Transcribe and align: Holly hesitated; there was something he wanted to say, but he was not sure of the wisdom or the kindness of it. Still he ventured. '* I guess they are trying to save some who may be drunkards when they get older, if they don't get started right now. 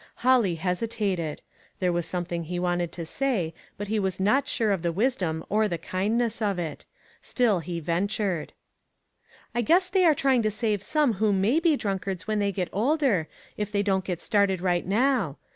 Holly 0.25 0.55
hesitated; 0.55 1.43
there 1.77 1.93
was 1.93 2.07
something 2.07 2.45
he 2.45 2.57
wanted 2.57 2.91
to 2.93 3.05
say, 3.05 3.53
but 3.77 3.87
he 3.87 3.99
was 3.99 4.19
not 4.19 4.47
sure 4.47 4.71
of 4.71 4.81
the 4.81 4.91
wisdom 4.91 5.45
or 5.47 5.67
the 5.67 5.77
kindness 5.77 6.41
of 6.41 6.57
it. 6.57 6.85
Still 7.21 7.59
he 7.59 7.79
ventured. 7.79 8.53
'* 9.05 9.53
I 9.53 9.61
guess 9.61 9.89
they 9.89 10.03
are 10.03 10.15
trying 10.15 10.41
to 10.41 10.49
save 10.49 10.81
some 10.81 11.13
who 11.21 11.31
may 11.31 11.59
be 11.59 11.75
drunkards 11.77 12.25
when 12.25 12.39
they 12.39 12.51
get 12.51 12.69
older, 12.73 13.27
if 13.57 13.71
they 13.71 13.83
don't 13.83 14.03
get 14.03 14.23
started 14.23 14.59
right 14.59 14.87
now. 14.87 15.37